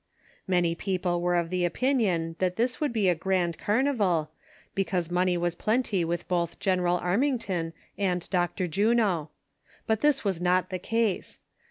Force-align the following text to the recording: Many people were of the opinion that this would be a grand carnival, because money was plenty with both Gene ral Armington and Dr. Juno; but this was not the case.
Many 0.47 0.73
people 0.73 1.21
were 1.21 1.35
of 1.35 1.51
the 1.51 1.63
opinion 1.63 2.35
that 2.39 2.55
this 2.55 2.81
would 2.81 2.91
be 2.91 3.07
a 3.07 3.13
grand 3.13 3.59
carnival, 3.59 4.31
because 4.73 5.11
money 5.11 5.37
was 5.37 5.53
plenty 5.53 6.03
with 6.03 6.27
both 6.27 6.57
Gene 6.59 6.81
ral 6.81 6.99
Armington 6.99 7.71
and 7.99 8.27
Dr. 8.31 8.65
Juno; 8.65 9.29
but 9.85 10.01
this 10.01 10.23
was 10.23 10.41
not 10.41 10.71
the 10.71 10.79
case. 10.79 11.37